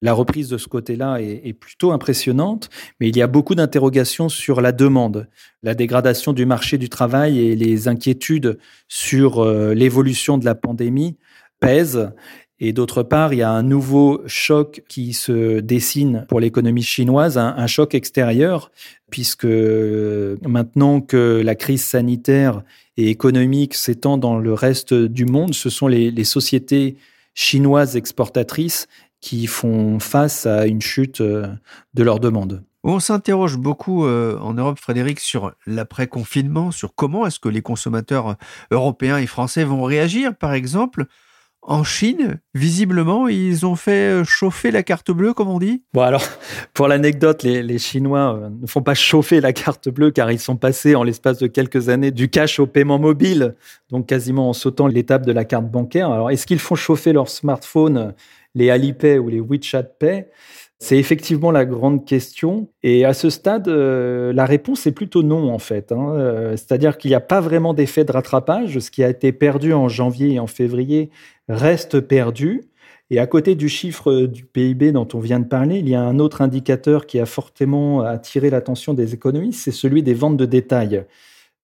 La 0.03 0.13
reprise 0.13 0.49
de 0.49 0.57
ce 0.57 0.69
côté-là 0.69 1.17
est, 1.21 1.53
plutôt 1.53 1.91
impressionnante, 1.91 2.71
mais 3.01 3.09
il 3.09 3.17
y 3.17 3.23
a 3.23 3.27
beaucoup 3.27 3.57
d'interrogations 3.57 4.29
sur 4.29 4.61
la 4.61 4.71
demande. 4.71 5.29
La 5.65 5.75
dégradation 5.75 6.33
du 6.33 6.47
marché 6.47 6.79
du 6.79 6.89
travail 6.89 7.41
et 7.41 7.57
les 7.57 7.89
inquiétudes 7.89 8.61
sur 8.87 9.41
euh, 9.41 9.75
l'évolution 9.75 10.39
de 10.39 10.45
la 10.45 10.55
pandémie 10.55 11.17
pèsent 11.59 12.13
et 12.61 12.73
d'autre 12.73 13.03
part, 13.03 13.33
il 13.33 13.39
y 13.39 13.43
a 13.43 13.51
un 13.51 13.65
nouveau 13.65 14.23
choc 14.27 14.83
qui 14.89 15.13
se 15.13 15.59
dessine 15.59 16.25
pour 16.29 16.39
l'économie 16.39 16.83
chinoise, 16.83 17.37
un, 17.37 17.67
choc 17.67 17.95
extérieur, 17.95 18.71
puisque 19.11 19.45
euh, 19.45 20.37
maintenant 20.47 21.01
que 21.01 21.43
la 21.45 21.57
crise 21.57 21.85
sanitaire 21.85 22.63
et 22.97 23.11
économique 23.11 23.75
s'étend 23.75 24.19
dans 24.19 24.39
le 24.39 24.53
reste 24.55 24.95
du 24.95 25.27
monde, 25.27 25.53
ce 25.53 25.69
sont 25.69 25.89
les, 25.89 26.25
sociétés 26.25 26.97
chinoises 27.35 27.97
exportatrices 27.97 28.87
qui 29.21 29.47
font 29.49 29.99
face 29.99 30.47
à 30.47 30.67
une 30.67 30.81
chute 30.81 31.21
euh, 31.23 31.49
de 31.95 32.03
leur 32.05 32.21
demande. 32.21 32.63
On 32.85 33.01
s'interroge 33.01 33.57
beaucoup 33.57 34.05
euh, 34.05 34.39
en 34.39 34.55
Europe, 34.55 34.79
Frédéric, 34.79 35.19
sur 35.19 35.53
l'après-confinement, 35.67 36.71
sur 36.71 36.95
comment 36.95 37.27
est-ce 37.27 37.41
que 37.41 37.49
les 37.49 37.63
consommateurs 37.63 38.37
européens 38.71 39.19
et 39.19 39.27
français 39.27 39.65
vont 39.65 39.83
réagir, 39.83 40.37
par 40.37 40.53
exemple, 40.53 41.07
en 41.67 41.83
Chine, 41.83 42.41
visiblement, 42.55 43.27
ils 43.27 43.65
ont 43.65 43.75
fait 43.75 44.21
euh, 44.21 44.25
chauffer 44.25 44.71
la 44.71 44.83
carte 44.83 45.11
bleue, 45.11 45.33
comme 45.33 45.49
on 45.49 45.59
dit? 45.59 45.83
Bon, 45.93 46.03
alors, 46.03 46.23
pour 46.75 46.89
l'anecdote, 46.89 47.43
les, 47.43 47.79
Chinois 47.79 48.37
euh, 48.37 48.51
ne 48.51 48.67
font 48.67 48.83
pas 48.83 48.95
chauffer 48.95 49.41
la 49.41 49.53
carte 49.53 49.89
bleue 49.89 50.11
car 50.11 50.31
ils 50.31 50.39
sont 50.39 50.57
passés 50.57 50.95
en 50.95 51.03
l'espace 51.03 51.39
de 51.39 51.47
quelques 51.47 51.89
années 51.89 52.11
du 52.11 52.29
cash 52.29 52.61
au 52.61 52.67
paiement 52.67 52.99
mobile, 52.99 53.55
donc 53.91 54.07
quasiment 54.07 54.51
en 54.51 54.53
sautant 54.53 54.87
l'étape 54.87 55.25
de 55.25 55.33
la 55.33 55.45
carte 55.45 55.67
bancaire. 55.71 56.11
Alors, 56.11 56.31
est-ce 56.31 56.47
qu'ils 56.47 56.59
font 56.59 56.75
chauffer 56.75 57.13
leur 57.13 57.29
smartphone, 57.29 58.15
les 58.55 58.71
Alipay 58.71 59.19
ou 59.19 59.31
les 59.31 59.41
WeChat 59.41 59.85
Pay? 59.85 60.27
C'est 60.79 60.99
effectivement 60.99 61.51
la 61.51 61.65
grande 61.65 62.05
question. 62.05 62.69
Et 62.83 63.05
à 63.05 63.15
ce 63.15 63.31
stade, 63.31 63.69
euh, 63.69 64.33
la 64.33 64.45
réponse 64.45 64.87
est 64.87 64.93
plutôt 64.93 65.23
non, 65.23 65.53
en 65.53 65.59
fait. 65.59 65.93
Hein. 65.93 66.15
Euh, 66.17 66.51
c'est-à-dire 66.57 66.99
qu'il 66.99 67.11
n'y 67.11 67.15
a 67.15 67.21
pas 67.21 67.41
vraiment 67.41 67.75
d'effet 67.75 68.05
de 68.05 68.13
rattrapage. 68.13 68.79
Ce 68.79 68.91
qui 68.91 69.03
a 69.03 69.09
été 69.09 69.33
perdu 69.33 69.73
en 69.73 69.89
janvier 69.89 70.35
et 70.35 70.39
en 70.39 70.47
février 70.47 71.11
reste 71.49 72.01
perdu. 72.01 72.63
Et 73.11 73.19
à 73.19 73.27
côté 73.27 73.55
du 73.55 73.69
chiffre 73.69 74.23
du 74.27 74.45
PIB 74.45 74.93
dont 74.93 75.07
on 75.15 75.21
vient 75.21 75.41
de 75.41 75.47
parler, 75.47 75.79
il 75.79 75.89
y 75.89 75.95
a 75.95 76.03
un 76.03 76.19
autre 76.19 76.43
indicateur 76.43 77.07
qui 77.07 77.21
a 77.21 77.27
fortement 77.27 78.01
attiré 78.01 78.51
l'attention 78.51 78.95
des 78.95 79.15
économistes, 79.15 79.61
c'est 79.61 79.73
celui 79.73 80.03
des 80.03 80.15
ventes 80.15 80.39
de 80.39 80.47
détail. 80.47 81.05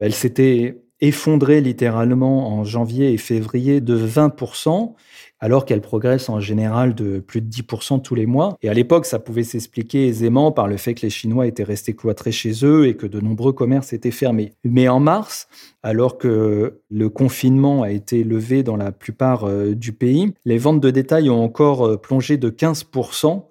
Elle 0.01 0.13
s'était 0.13 0.83
effondrée 1.01 1.61
littéralement 1.61 2.49
en 2.59 2.65
janvier 2.65 3.13
et 3.13 3.17
février 3.17 3.81
de 3.81 3.97
20% 3.97 4.95
alors 5.41 5.65
qu'elle 5.65 5.81
progresse 5.81 6.29
en 6.29 6.39
général 6.39 6.95
de 6.95 7.19
plus 7.19 7.41
de 7.41 7.51
10% 7.51 8.03
tous 8.03 8.15
les 8.15 8.27
mois. 8.27 8.57
Et 8.63 8.69
à 8.69 8.75
l'époque, 8.75 9.07
ça 9.07 9.19
pouvait 9.19 9.43
s'expliquer 9.43 10.07
aisément 10.07 10.53
par 10.53 10.69
le 10.69 10.77
fait 10.77 10.95
que 10.95 11.03
les 11.03 11.11
Chinois 11.11 11.47
étaient 11.47 11.65
restés 11.65 11.95
cloîtrés 11.95 12.33
chez 12.33 12.65
eux 12.65 12.87
et 12.87 12.95
que 12.95 13.07
de 13.07 13.21
nombreux 13.21 13.53
commerces 13.53 13.93
étaient 13.93 14.11
fermés. 14.11 14.53
Mais 14.65 14.89
en 14.89 15.01
mars, 15.01 15.49
alors 15.83 16.19
que 16.19 16.81
le 16.91 17.09
confinement 17.09 17.83
a 17.83 17.91
été 17.91 18.23
levé 18.23 18.63
dans 18.63 18.77
la 18.77 18.93
plupart 18.93 19.45
euh, 19.45 19.75
du 19.75 19.93
pays, 19.93 20.33
les 20.45 20.59
ventes 20.59 20.81
de 20.81 20.91
détail 20.91 21.31
ont 21.31 21.43
encore 21.43 21.87
euh, 21.87 21.97
plongé 21.97 22.37
de 22.37 22.51
15% 22.51 23.45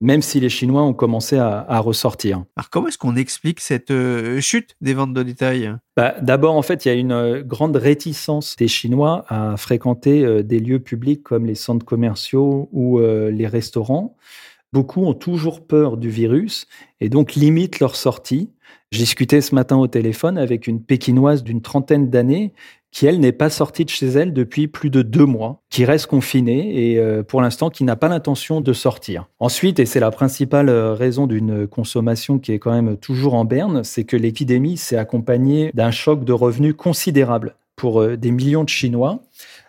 même 0.00 0.22
si 0.22 0.38
les 0.38 0.48
Chinois 0.48 0.82
ont 0.82 0.94
commencé 0.94 1.36
à, 1.36 1.80
ressortir. 1.80 2.44
Alors 2.56 2.70
comment 2.70 2.88
est-ce 2.88 2.98
qu'on 2.98 3.16
explique 3.16 3.60
cette 3.60 3.90
euh, 3.90 4.40
chute 4.40 4.76
des 4.80 4.94
ventes 4.94 5.12
de 5.12 5.22
détail 5.22 5.74
bah, 5.96 6.14
D'abord, 6.20 6.54
en 6.54 6.62
fait, 6.62 6.84
il 6.84 6.88
y 6.88 6.90
a 6.90 6.94
une 6.94 7.12
euh, 7.12 7.42
grande 7.42 7.76
réticence 7.76 8.56
des 8.56 8.68
Chinois 8.68 9.24
à 9.28 9.56
fréquenter 9.56 10.24
euh, 10.24 10.42
des 10.42 10.60
lieux 10.60 10.80
publics 10.80 11.22
comme 11.22 11.46
les 11.46 11.54
centres 11.54 11.86
commerciaux 11.86 12.68
ou 12.72 13.00
les 13.00 13.46
restaurants. 13.46 14.16
Beaucoup 14.72 15.04
ont 15.04 15.14
toujours 15.14 15.66
peur 15.66 15.96
du 15.96 16.10
virus 16.10 16.66
et 17.00 17.08
donc 17.08 17.34
limitent 17.34 17.80
leur 17.80 17.96
sortie. 17.96 18.50
J'ai 18.90 19.00
discuté 19.00 19.40
ce 19.40 19.54
matin 19.54 19.76
au 19.76 19.86
téléphone 19.86 20.38
avec 20.38 20.66
une 20.66 20.82
Pékinoise 20.82 21.42
d'une 21.42 21.62
trentaine 21.62 22.10
d'années 22.10 22.52
qui, 22.90 23.06
elle, 23.06 23.20
n'est 23.20 23.32
pas 23.32 23.50
sortie 23.50 23.84
de 23.84 23.90
chez 23.90 24.06
elle 24.06 24.32
depuis 24.32 24.68
plus 24.68 24.90
de 24.90 25.02
deux 25.02 25.24
mois, 25.24 25.62
qui 25.70 25.84
reste 25.84 26.06
confinée 26.06 26.92
et 26.92 26.98
euh, 26.98 27.22
pour 27.22 27.40
l'instant 27.40 27.70
qui 27.70 27.84
n'a 27.84 27.96
pas 27.96 28.08
l'intention 28.08 28.60
de 28.60 28.72
sortir. 28.72 29.28
Ensuite, 29.38 29.78
et 29.78 29.86
c'est 29.86 30.00
la 30.00 30.10
principale 30.10 30.68
euh, 30.68 30.94
raison 30.94 31.26
d'une 31.26 31.66
consommation 31.66 32.38
qui 32.38 32.52
est 32.52 32.58
quand 32.58 32.72
même 32.72 32.96
toujours 32.96 33.34
en 33.34 33.44
berne, 33.44 33.84
c'est 33.84 34.04
que 34.04 34.16
l'épidémie 34.16 34.76
s'est 34.76 34.96
accompagnée 34.96 35.70
d'un 35.74 35.90
choc 35.90 36.24
de 36.24 36.32
revenus 36.32 36.74
considérable 36.76 37.56
pour 37.76 38.00
euh, 38.00 38.16
des 38.16 38.30
millions 38.30 38.64
de 38.64 38.68
Chinois. 38.68 39.22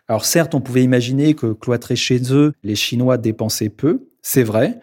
Alors 0.07 0.25
certes, 0.25 0.55
on 0.55 0.61
pouvait 0.61 0.83
imaginer 0.83 1.35
que 1.35 1.53
cloîtrés 1.53 1.95
chez 1.95 2.33
eux, 2.33 2.53
les 2.63 2.75
Chinois 2.75 3.17
dépensaient 3.17 3.69
peu, 3.69 4.07
c'est 4.21 4.43
vrai, 4.43 4.79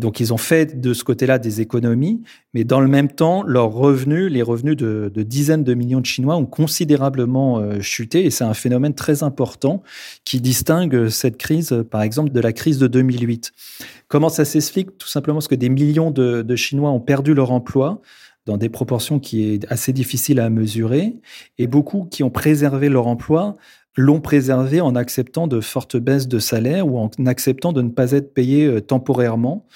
donc, 0.00 0.18
ils 0.18 0.32
ont 0.32 0.38
fait 0.38 0.80
de 0.80 0.94
ce 0.94 1.04
côté-là 1.04 1.38
des 1.38 1.60
économies, 1.60 2.22
mais 2.54 2.64
dans 2.64 2.80
le 2.80 2.88
même 2.88 3.08
temps, 3.08 3.42
leurs 3.42 3.70
revenus, 3.70 4.32
les 4.32 4.42
revenus 4.42 4.76
de, 4.76 5.12
dizaines 5.22 5.62
de 5.62 5.74
millions 5.74 6.00
de 6.00 6.06
Chinois 6.06 6.36
ont 6.36 6.46
considérablement 6.46 7.58
euh, 7.58 7.80
chuté, 7.80 8.24
et 8.24 8.30
c'est 8.30 8.44
un 8.44 8.54
phénomène 8.54 8.94
très 8.94 9.22
important 9.22 9.82
qui 10.24 10.40
distingue 10.40 11.08
cette 11.08 11.36
crise, 11.36 11.84
par 11.90 12.02
exemple, 12.02 12.32
de 12.32 12.40
la 12.40 12.52
crise 12.52 12.78
de 12.78 12.86
2008. 12.86 13.52
Comment 14.08 14.30
ça 14.30 14.44
s'explique? 14.44 14.96
Tout 14.96 15.06
simplement 15.06 15.36
parce 15.36 15.48
que 15.48 15.54
des 15.54 15.68
millions 15.68 16.10
de, 16.10 16.42
de 16.42 16.56
Chinois 16.56 16.90
ont 16.90 17.00
perdu 17.00 17.34
leur 17.34 17.52
emploi 17.52 18.00
dans 18.46 18.56
des 18.56 18.70
proportions 18.70 19.20
qui 19.20 19.52
est 19.52 19.70
assez 19.70 19.92
difficile 19.92 20.40
à 20.40 20.48
mesurer, 20.48 21.14
et 21.58 21.66
beaucoup 21.66 22.06
qui 22.10 22.22
ont 22.22 22.30
préservé 22.30 22.88
leur 22.88 23.06
emploi 23.06 23.56
l'ont 23.96 24.20
préservé 24.20 24.80
en 24.80 24.94
acceptant 24.94 25.46
de 25.46 25.60
fortes 25.60 25.96
baisses 25.96 26.28
de 26.28 26.38
salaire 26.38 26.86
ou 26.86 26.98
en 26.98 27.10
acceptant 27.26 27.72
de 27.72 27.82
ne 27.82 27.90
pas 27.90 28.12
être 28.12 28.34
payés 28.34 28.66
euh, 28.66 28.80
temporairement. 28.80 29.66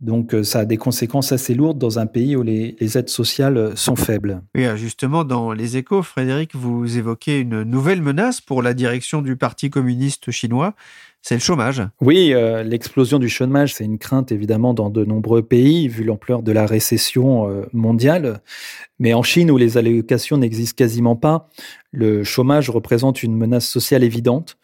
Donc 0.00 0.32
euh, 0.32 0.44
ça 0.44 0.60
a 0.60 0.64
des 0.64 0.76
conséquences 0.76 1.32
assez 1.32 1.54
lourdes 1.54 1.78
dans 1.78 1.98
un 1.98 2.06
pays 2.06 2.36
où 2.36 2.42
les, 2.42 2.76
aides 2.96 3.08
sociales 3.08 3.56
euh, 3.56 3.74
sont 3.74 3.96
faibles. 3.96 4.42
Oui, 4.54 4.64
justement, 4.76 5.24
dans 5.24 5.52
les 5.52 5.76
échos, 5.76 6.02
Frédéric, 6.02 6.54
vous 6.54 6.98
évoquez 6.98 7.40
une 7.40 7.64
nouvelle 7.64 8.00
menace 8.00 8.40
pour 8.40 8.62
la 8.62 8.74
direction 8.74 9.22
du 9.22 9.36
Parti 9.36 9.70
communiste 9.70 10.30
chinois 10.30 10.74
c'est 11.22 11.34
le 11.34 11.40
chômage. 11.40 11.82
Oui, 12.00 12.32
euh, 12.32 12.62
l'explosion 12.62 13.18
du 13.18 13.28
chômage, 13.28 13.74
c'est 13.74 13.84
une 13.84 13.98
crainte 13.98 14.32
évidemment 14.32 14.72
dans 14.72 14.88
de 14.88 15.04
nombreux 15.04 15.42
pays, 15.42 15.88
vu 15.88 16.04
l'ampleur 16.04 16.42
de 16.42 16.52
la 16.52 16.64
récession 16.64 17.50
euh, 17.50 17.66
mondiale. 17.72 18.40
Mais 18.98 19.14
en 19.14 19.22
Chine, 19.22 19.50
où 19.50 19.56
les 19.56 19.76
allocations 19.76 20.38
n'existent 20.38 20.76
quasiment 20.76 21.16
pas, 21.16 21.48
le 21.90 22.24
chômage 22.24 22.70
représente 22.70 23.22
une 23.22 23.36
menace 23.36 23.66
sociale 23.66 24.04
évidente. 24.04 24.58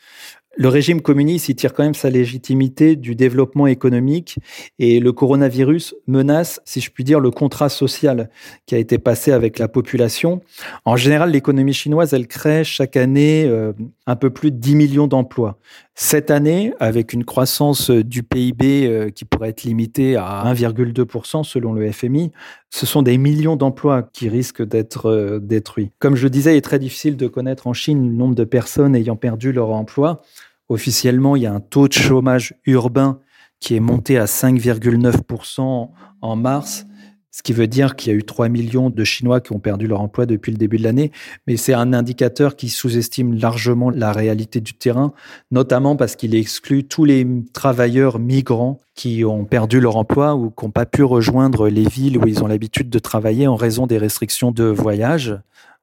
Le 0.57 0.69
régime 0.69 1.01
communiste, 1.01 1.49
il 1.49 1.57
tire 1.57 1.73
quand 1.73 1.83
même 1.83 1.95
sa 1.95 2.11
légitimité 2.11 2.97
du 2.97 3.15
développement 3.15 3.67
économique 3.67 4.39
et 4.79 5.01
le 5.01 5.13
coronavirus 5.13 5.97
menace, 6.07 6.61
si 6.65 6.81
je 6.81 6.91
puis 6.91 7.03
dire, 7.03 7.21
le 7.21 7.31
contrat 7.31 7.69
social 7.69 8.31
qui 8.67 8.75
a 8.75 8.79
été 8.79 8.99
passé 8.99 9.33
avec 9.33 9.59
la 9.59 9.69
population. 9.69 10.43
En 10.85 10.97
général, 10.97 11.31
l'économie 11.31 11.73
chinoise, 11.73 12.15
elle 12.15 12.29
crée 12.29 12.63
chaque 12.63 12.97
année 12.97 13.45
euh, 13.47 13.73
un 14.07 14.17
peu 14.17 14.31
plus 14.31 14.51
de 14.51 14.57
10 14.57 14.77
millions 14.77 15.07
d'emplois. 15.07 15.59
Cette 15.97 16.31
année, 16.31 16.73
avec 16.81 17.13
une 17.13 17.25
croissance 17.25 17.91
du 17.91 18.25
PIB 18.25 18.87
euh, 18.87 19.11
qui 19.11 19.25
pourrait 19.25 19.51
être 19.51 19.63
limitée 19.63 20.17
à 20.17 20.43
1,2% 20.53 21.45
selon 21.45 21.73
le 21.73 21.91
FMI, 21.93 22.33
ce 22.71 22.87
sont 22.87 23.03
des 23.03 23.17
millions 23.17 23.55
d'emplois 23.55 24.03
qui 24.03 24.29
risquent 24.29 24.67
d'être 24.67 25.07
euh, 25.07 25.39
détruits. 25.39 25.93
Comme 26.01 26.17
je 26.17 26.25
le 26.25 26.31
disais, 26.31 26.55
il 26.55 26.57
est 26.57 26.63
très 26.63 26.81
difficile 26.81 27.17
de 27.17 27.29
connaître 27.29 27.69
en 27.69 27.73
Chine 27.73 28.09
le 28.09 28.15
nombre 28.17 28.35
de 28.35 28.43
personnes 28.43 28.97
ayant 28.97 29.15
perdu 29.15 29.53
leur 29.53 29.71
emploi. 29.71 30.23
Officiellement, 30.68 31.37
il 31.37 31.42
y 31.42 31.47
a 31.47 31.52
un 31.52 31.61
taux 31.61 31.88
de 31.88 31.92
chômage 31.92 32.54
urbain 32.66 33.21
qui 33.61 33.76
est 33.76 33.80
monté 33.80 34.18
à 34.18 34.25
5,9% 34.25 35.90
en 36.21 36.37
mars 36.37 36.87
ce 37.37 37.42
qui 37.42 37.52
veut 37.52 37.66
dire 37.66 37.97
qu'il 37.97 38.12
y 38.12 38.14
a 38.14 38.16
eu 38.16 38.23
3 38.23 38.49
millions 38.49 38.90
de 38.90 39.02
Chinois 39.02 39.40
qui 39.40 39.52
ont 39.52 39.59
perdu 39.59 39.88
leur 39.88 40.00
emploi 40.00 40.25
depuis 40.25 40.52
le 40.52 40.56
début 40.56 40.76
de 40.76 40.85
l'année, 40.85 41.11
mais 41.49 41.56
c'est 41.56 41.75
un 41.75 41.92
indicateur 41.92 42.54
qui 42.54 42.68
sous-estime 42.68 43.35
largement 43.35 43.90
la 43.90 44.12
réalité 44.12 44.61
du 44.61 44.75
terrain, 44.75 45.12
notamment 45.50 45.97
parce 45.97 46.14
qu'il 46.14 46.37
exclut 46.37 46.85
tous 46.85 47.04
les 47.04 47.26
travailleurs 47.52 48.21
migrants 48.21 48.78
qui 48.94 49.25
ont 49.25 49.47
perdu 49.47 49.80
leur 49.80 49.97
emploi 49.97 50.37
ou 50.37 50.50
qui 50.50 50.64
n'ont 50.64 50.71
pas 50.71 50.87
pu 50.87 51.02
rejoindre 51.02 51.68
les 51.68 51.88
villes 51.88 52.18
où 52.18 52.28
ils 52.28 52.44
ont 52.44 52.47
l'habitude 52.47 52.88
de 52.88 53.00
travailler 53.00 53.49
en 53.49 53.56
raison 53.56 53.88
des 53.88 53.99
restrictions 53.99 54.52
de 54.52 54.66
voyage. 54.66 55.37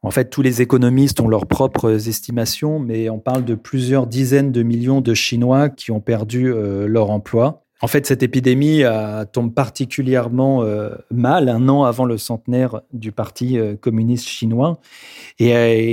En 0.03 0.09
fait, 0.09 0.31
tous 0.31 0.41
les 0.41 0.63
économistes 0.63 1.19
ont 1.21 1.27
leurs 1.27 1.45
propres 1.45 2.09
estimations, 2.09 2.79
mais 2.79 3.09
on 3.09 3.19
parle 3.19 3.45
de 3.45 3.53
plusieurs 3.53 4.07
dizaines 4.07 4.51
de 4.51 4.63
millions 4.63 4.99
de 4.99 5.13
Chinois 5.13 5.69
qui 5.69 5.91
ont 5.91 5.99
perdu 5.99 6.51
euh, 6.51 6.87
leur 6.87 7.11
emploi. 7.11 7.63
En 7.83 7.87
fait, 7.87 8.07
cette 8.07 8.23
épidémie 8.23 8.83
euh, 8.83 9.25
tombe 9.25 9.53
particulièrement 9.53 10.63
euh, 10.63 10.89
mal 11.11 11.49
un 11.49 11.69
an 11.69 11.83
avant 11.83 12.05
le 12.05 12.17
centenaire 12.17 12.81
du 12.93 13.11
Parti 13.11 13.59
communiste 13.79 14.27
chinois 14.27 14.79
et, 15.37 15.49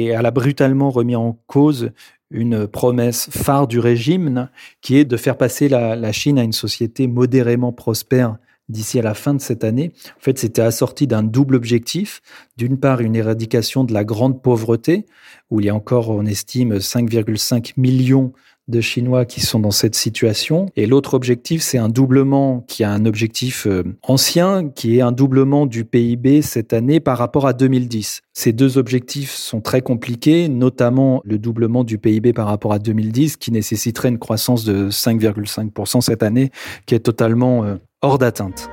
elle 0.06 0.26
a 0.26 0.30
brutalement 0.30 0.90
remis 0.90 1.16
en 1.16 1.38
cause 1.46 1.90
une 2.30 2.66
promesse 2.66 3.28
phare 3.30 3.66
du 3.66 3.78
régime 3.78 4.48
qui 4.82 4.96
est 4.96 5.04
de 5.04 5.16
faire 5.16 5.36
passer 5.36 5.68
la, 5.68 6.12
Chine 6.12 6.38
à 6.38 6.42
une 6.42 6.52
société 6.52 7.06
modérément 7.06 7.72
prospère 7.72 8.36
d'ici 8.68 8.98
à 8.98 9.02
la 9.02 9.14
fin 9.14 9.34
de 9.34 9.40
cette 9.40 9.64
année. 9.64 9.92
En 10.16 10.20
fait, 10.20 10.38
c'était 10.38 10.62
assorti 10.62 11.06
d'un 11.06 11.22
double 11.22 11.54
objectif. 11.54 12.20
D'une 12.56 12.78
part, 12.78 13.00
une 13.00 13.16
éradication 13.16 13.84
de 13.84 13.92
la 13.92 14.04
grande 14.04 14.42
pauvreté, 14.42 15.06
où 15.50 15.60
il 15.60 15.66
y 15.66 15.68
a 15.68 15.74
encore, 15.74 16.10
on 16.10 16.26
estime, 16.26 16.76
5,5 16.76 17.74
millions 17.76 18.32
de 18.68 18.80
Chinois 18.80 19.24
qui 19.24 19.40
sont 19.40 19.58
dans 19.58 19.70
cette 19.70 19.94
situation. 19.94 20.66
Et 20.76 20.86
l'autre 20.86 21.14
objectif, 21.14 21.62
c'est 21.62 21.78
un 21.78 21.88
doublement 21.88 22.64
qui 22.68 22.84
a 22.84 22.92
un 22.92 23.06
objectif 23.06 23.66
euh, 23.66 23.82
ancien, 24.02 24.68
qui 24.68 24.98
est 24.98 25.00
un 25.00 25.12
doublement 25.12 25.66
du 25.66 25.84
PIB 25.84 26.42
cette 26.42 26.72
année 26.72 27.00
par 27.00 27.18
rapport 27.18 27.46
à 27.46 27.54
2010. 27.54 28.20
Ces 28.34 28.52
deux 28.52 28.78
objectifs 28.78 29.32
sont 29.32 29.60
très 29.60 29.80
compliqués, 29.80 30.48
notamment 30.48 31.22
le 31.24 31.38
doublement 31.38 31.82
du 31.82 31.98
PIB 31.98 32.32
par 32.34 32.46
rapport 32.46 32.72
à 32.72 32.78
2010, 32.78 33.38
qui 33.38 33.50
nécessiterait 33.50 34.10
une 34.10 34.18
croissance 34.18 34.64
de 34.64 34.90
5,5% 34.90 36.02
cette 36.02 36.22
année, 36.22 36.50
qui 36.86 36.94
est 36.94 37.00
totalement 37.00 37.64
euh, 37.64 37.76
hors 38.02 38.18
d'atteinte. 38.18 38.68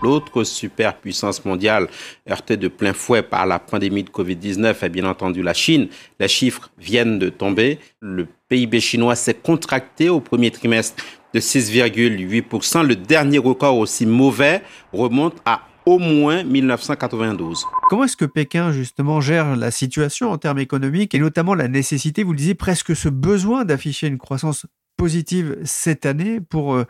L'autre 0.00 0.44
superpuissance 0.44 1.44
mondiale 1.44 1.88
heurtée 2.30 2.56
de 2.56 2.68
plein 2.68 2.92
fouet 2.92 3.22
par 3.22 3.46
la 3.46 3.58
pandémie 3.58 4.04
de 4.04 4.10
Covid-19 4.10 4.84
est 4.84 4.88
bien 4.88 5.04
entendu 5.04 5.42
la 5.42 5.54
Chine. 5.54 5.88
Les 6.20 6.28
chiffres 6.28 6.70
viennent 6.78 7.18
de 7.18 7.28
tomber. 7.28 7.80
Le 8.00 8.26
PIB 8.48 8.80
chinois 8.80 9.16
s'est 9.16 9.34
contracté 9.34 10.08
au 10.08 10.20
premier 10.20 10.52
trimestre 10.52 11.02
de 11.34 11.40
6,8%. 11.40 12.86
Le 12.86 12.94
dernier 12.94 13.38
record 13.38 13.76
aussi 13.76 14.06
mauvais 14.06 14.62
remonte 14.92 15.36
à 15.44 15.62
au 15.88 15.98
moins 15.98 16.44
1992. 16.44 17.64
Comment 17.88 18.04
est-ce 18.04 18.16
que 18.16 18.26
Pékin, 18.26 18.72
justement, 18.72 19.22
gère 19.22 19.56
la 19.56 19.70
situation 19.70 20.30
en 20.30 20.36
termes 20.36 20.58
économiques 20.58 21.14
et 21.14 21.18
notamment 21.18 21.54
la 21.54 21.66
nécessité, 21.66 22.24
vous 22.24 22.32
le 22.32 22.36
disiez, 22.36 22.54
presque 22.54 22.94
ce 22.94 23.08
besoin 23.08 23.64
d'afficher 23.64 24.06
une 24.06 24.18
croissance 24.18 24.66
positive 24.98 25.56
cette 25.64 26.04
année 26.04 26.40
pour 26.40 26.74
euh, 26.74 26.84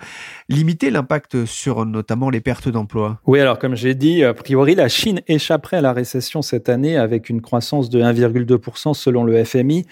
limiter 0.49 0.91
l'impact 0.91 1.45
sur 1.45 1.87
notamment 1.87 2.29
les 2.29 2.41
pertes 2.41 2.69
d'emplois? 2.69 3.21
Oui, 3.25 3.39
alors 3.39 3.61
comme 3.61 3.77
j'ai 3.77 3.95
dit, 3.95 4.25
a 4.25 4.35
priori, 4.35 4.75
la 4.75 4.89
Chine 4.89 5.21
échapperait 5.29 5.77
à 5.77 5.81
la 5.81 5.93
récession 5.93 6.43
cette 6.43 6.69
année 6.69 6.97
avec 6.97 7.29
une 7.29 7.41
croissance 7.41 7.91
de 7.91 8.03
1,2% 8.03 8.95
selon 8.95 9.23
le 9.23 9.45
FMI. 9.45 9.87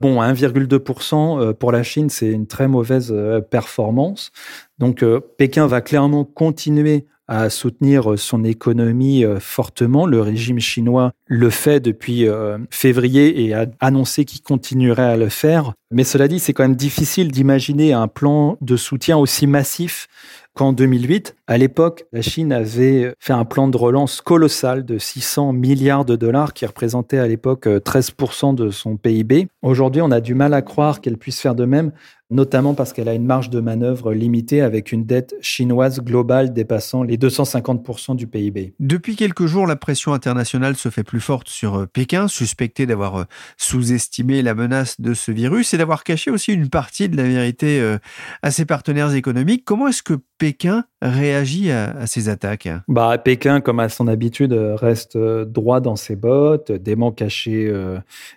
Bon, 0.00 0.20
1,2% 0.20 1.40
euh, 1.40 1.52
pour 1.52 1.70
la 1.70 1.84
Chine, 1.84 2.10
c'est 2.10 2.32
une 2.32 2.48
très 2.48 2.66
mauvaise 2.66 3.12
euh, 3.12 3.40
performance. 3.40 4.32
Donc, 4.78 5.04
Pékin 5.36 5.68
va 5.68 5.80
clairement 5.80 6.24
continuer 6.24 7.06
à 7.28 7.50
soutenir 7.50 8.18
son 8.18 8.42
économie 8.42 9.24
euh, 9.24 9.38
fortement. 9.38 10.06
Le 10.06 10.20
régime 10.20 10.58
chinois 10.58 11.12
le 11.26 11.50
fait 11.50 11.80
depuis 11.80 12.26
euh, 12.26 12.58
février 12.70 13.44
et 13.44 13.54
a 13.54 13.66
annoncé 13.80 14.24
qu'il 14.24 14.42
continuerait 14.42 15.02
à 15.02 15.16
le 15.16 15.28
faire. 15.28 15.74
Mais 15.90 16.04
cela 16.04 16.26
dit, 16.26 16.38
c'est 16.38 16.54
quand 16.54 16.64
même 16.64 16.76
difficile 16.76 17.30
d'imaginer 17.30 17.92
un 17.92 18.08
plan 18.08 18.56
de 18.60 18.76
soutien 18.76 19.18
aussi 19.18 19.46
massif 19.46 20.08
qu'en 20.54 20.72
2008. 20.72 21.36
À 21.50 21.56
l'époque, 21.56 22.04
la 22.12 22.20
Chine 22.20 22.52
avait 22.52 23.14
fait 23.18 23.32
un 23.32 23.46
plan 23.46 23.68
de 23.68 23.76
relance 23.78 24.20
colossal 24.20 24.84
de 24.84 24.98
600 24.98 25.54
milliards 25.54 26.04
de 26.04 26.14
dollars 26.14 26.52
qui 26.52 26.66
représentait 26.66 27.16
à 27.16 27.26
l'époque 27.26 27.66
13% 27.66 28.54
de 28.54 28.68
son 28.68 28.98
PIB. 28.98 29.48
Aujourd'hui, 29.62 30.02
on 30.02 30.10
a 30.10 30.20
du 30.20 30.34
mal 30.34 30.52
à 30.52 30.60
croire 30.60 31.00
qu'elle 31.00 31.16
puisse 31.16 31.40
faire 31.40 31.54
de 31.54 31.64
même 31.64 31.92
notamment 32.30 32.74
parce 32.74 32.92
qu'elle 32.92 33.08
a 33.08 33.14
une 33.14 33.24
marge 33.24 33.50
de 33.50 33.60
manœuvre 33.60 34.12
limitée 34.12 34.60
avec 34.60 34.92
une 34.92 35.06
dette 35.06 35.34
chinoise 35.40 36.00
globale 36.00 36.52
dépassant 36.52 37.02
les 37.02 37.16
250% 37.16 38.16
du 38.16 38.26
PIB. 38.26 38.74
Depuis 38.80 39.16
quelques 39.16 39.46
jours, 39.46 39.66
la 39.66 39.76
pression 39.76 40.12
internationale 40.12 40.76
se 40.76 40.90
fait 40.90 41.04
plus 41.04 41.20
forte 41.20 41.48
sur 41.48 41.76
euh, 41.76 41.86
Pékin, 41.86 42.28
suspecté 42.28 42.86
d'avoir 42.86 43.16
euh, 43.16 43.24
sous-estimé 43.56 44.42
la 44.42 44.54
menace 44.54 45.00
de 45.00 45.14
ce 45.14 45.32
virus 45.32 45.72
et 45.72 45.78
d'avoir 45.78 46.04
caché 46.04 46.30
aussi 46.30 46.52
une 46.52 46.68
partie 46.68 47.08
de 47.08 47.16
la 47.16 47.24
vérité 47.24 47.80
euh, 47.80 47.98
à 48.42 48.50
ses 48.50 48.66
partenaires 48.66 49.14
économiques. 49.14 49.64
Comment 49.64 49.88
est-ce 49.88 50.02
que 50.02 50.14
Pékin 50.36 50.84
réagit 51.00 51.70
à, 51.70 52.06
ces 52.06 52.28
attaques? 52.28 52.68
Bah, 52.88 53.16
Pékin, 53.18 53.60
comme 53.60 53.80
à 53.80 53.88
son 53.88 54.08
habitude, 54.08 54.52
reste 54.52 55.16
droit 55.16 55.80
dans 55.80 55.96
ses 55.96 56.16
bottes, 56.16 56.72
dément 56.72 57.12
cacher 57.12 57.72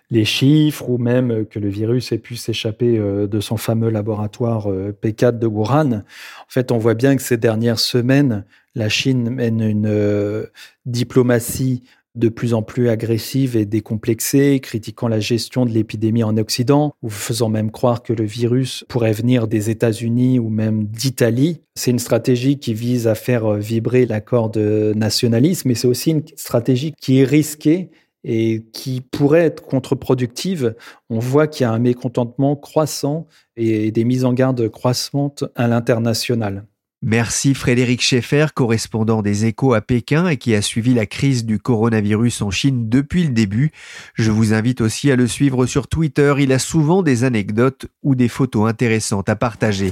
les 0.10 0.26
chiffres 0.26 0.90
ou 0.90 0.98
même 0.98 1.46
que 1.46 1.60
le 1.60 1.70
virus 1.70 2.12
ait 2.12 2.18
pu 2.18 2.36
s'échapper 2.36 2.98
de 2.98 3.40
son 3.40 3.58
fameux 3.58 3.90
laboratoire 3.90 4.70
euh, 4.72 4.92
P4 5.02 5.38
de 5.38 5.48
Wuhan. 5.48 5.94
En 5.94 6.50
fait, 6.50 6.72
on 6.72 6.78
voit 6.78 6.94
bien 6.94 7.16
que 7.16 7.22
ces 7.22 7.38
dernières 7.38 7.80
semaines, 7.80 8.46
la 8.76 8.90
Chine 8.90 9.30
mène 9.30 9.62
une 9.62 9.88
euh, 9.88 10.46
diplomatie 10.86 11.84
de 12.16 12.30
plus 12.30 12.54
en 12.54 12.62
plus 12.62 12.90
agressive 12.90 13.56
et 13.56 13.66
décomplexée, 13.66 14.60
critiquant 14.60 15.08
la 15.08 15.20
gestion 15.20 15.66
de 15.66 15.72
l'épidémie 15.72 16.24
en 16.24 16.38
Occident, 16.38 16.94
ou 17.02 17.10
faisant 17.10 17.50
même 17.50 17.72
croire 17.72 18.04
que 18.04 18.14
le 18.14 18.26
virus 18.26 18.84
pourrait 18.90 19.14
venir 19.14 19.48
des 19.48 19.70
États-Unis 19.70 20.40
ou 20.40 20.50
même 20.50 20.86
d'Italie. 20.86 21.62
C'est 21.76 21.92
une 21.92 22.00
stratégie 22.00 22.60
qui 22.60 22.74
vise 22.74 23.08
à 23.08 23.16
faire 23.16 23.54
vibrer 23.54 24.06
l'accord 24.06 24.50
de 24.50 24.94
nationalisme, 24.96 25.70
mais 25.70 25.76
c'est 25.76 25.88
aussi 25.88 26.12
une 26.12 26.24
stratégie 26.36 26.94
qui 27.00 27.20
est 27.20 27.26
risquée 27.26 27.90
et 28.24 28.64
qui 28.72 29.02
pourrait 29.02 29.46
être 29.46 29.64
contre-productive, 29.64 30.76
on 31.10 31.20
voit 31.20 31.48
qu'il 31.48 31.64
y 31.64 31.68
a 31.68 31.72
un 31.72 31.80
mécontentement 31.80 32.56
croissant 32.56 33.28
et 33.58 33.92
des 33.92 34.04
mises 34.04 34.26
en 34.26 34.34
garde 34.34 34.70
croissantes 34.70 35.44
à 35.56 35.68
l'international. 35.68 36.66
Merci 37.04 37.56
Frédéric 37.56 38.02
Schaeffer, 38.02 38.48
correspondant 38.54 39.24
des 39.24 39.46
échos 39.46 39.74
à 39.74 39.82
Pékin 39.82 40.28
et 40.28 40.38
qui 40.38 40.54
a 40.54 40.62
suivi 40.62 40.94
la 40.94 41.08
crise 41.08 41.46
du 41.46 41.58
coronavirus 41.58 42.44
en 42.44 42.52
Chine 42.52 42.90
depuis 42.90 43.24
le 43.24 43.32
début. 43.32 43.72
Je 44.14 44.30
vous 44.30 44.54
invite 44.54 44.82
aussi 44.82 45.12
à 45.12 45.16
le 45.16 45.26
suivre 45.26 45.66
sur 45.66 45.88
Twitter, 45.88 46.36
il 46.38 46.52
a 46.52 46.60
souvent 46.60 47.02
des 47.02 47.24
anecdotes 47.24 47.88
ou 48.04 48.14
des 48.14 48.28
photos 48.28 48.70
intéressantes 48.70 49.30
à 49.30 49.36
partager. 49.36 49.92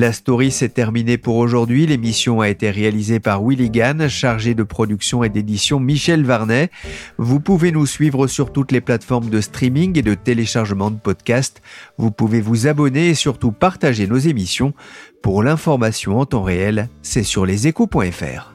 La 0.00 0.14
story 0.14 0.50
s'est 0.50 0.70
terminée 0.70 1.18
pour 1.18 1.36
aujourd'hui. 1.36 1.84
L'émission 1.84 2.40
a 2.40 2.48
été 2.48 2.70
réalisée 2.70 3.20
par 3.20 3.44
Willy 3.44 3.68
Gann, 3.68 4.08
chargé 4.08 4.54
de 4.54 4.62
production 4.62 5.22
et 5.24 5.28
d'édition 5.28 5.78
Michel 5.78 6.24
Varnet. 6.24 6.70
Vous 7.18 7.38
pouvez 7.38 7.70
nous 7.70 7.84
suivre 7.84 8.26
sur 8.26 8.50
toutes 8.50 8.72
les 8.72 8.80
plateformes 8.80 9.28
de 9.28 9.42
streaming 9.42 9.98
et 9.98 10.02
de 10.02 10.14
téléchargement 10.14 10.90
de 10.90 10.96
podcasts. 10.96 11.60
Vous 11.98 12.10
pouvez 12.10 12.40
vous 12.40 12.66
abonner 12.66 13.08
et 13.08 13.14
surtout 13.14 13.52
partager 13.52 14.06
nos 14.06 14.16
émissions. 14.16 14.72
Pour 15.20 15.42
l'information 15.42 16.18
en 16.18 16.24
temps 16.24 16.44
réel, 16.44 16.88
c'est 17.02 17.22
sur 17.22 17.44
leséchos.fr. 17.44 18.49